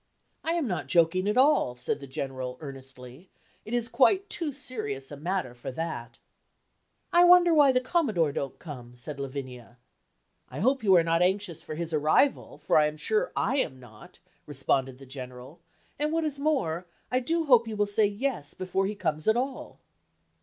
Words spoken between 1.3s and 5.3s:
all," said the General, earnestly, "it is quite too serious a